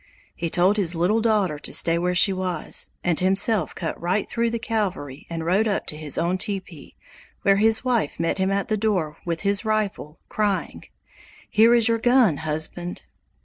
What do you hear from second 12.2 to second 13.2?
husband!"